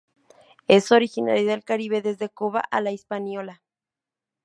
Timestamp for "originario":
0.91-1.45